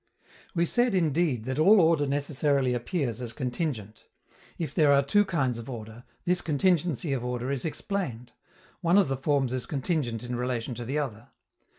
We 0.55 0.65
said, 0.65 0.95
indeed, 0.95 1.43
that 1.43 1.59
all 1.59 1.79
order 1.79 2.07
necessarily 2.07 2.73
appears 2.73 3.21
as 3.21 3.33
contingent. 3.33 4.05
If 4.57 4.73
there 4.73 4.91
are 4.91 5.03
two 5.03 5.23
kinds 5.25 5.59
of 5.59 5.69
order, 5.69 6.05
this 6.25 6.41
contingency 6.41 7.13
of 7.13 7.23
order 7.23 7.51
is 7.51 7.65
explained: 7.65 8.31
one 8.81 8.97
of 8.97 9.09
the 9.09 9.15
forms 9.15 9.53
is 9.53 9.67
contingent 9.67 10.23
in 10.23 10.35
relation 10.35 10.73
to 10.73 10.85
the 10.85 10.97
other. 10.97 11.27